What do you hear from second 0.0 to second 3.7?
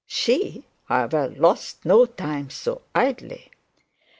She, however, lost no time so idly.